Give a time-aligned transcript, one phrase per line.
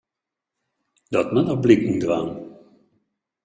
[1.13, 2.29] Dat moat noch bliken dwaan.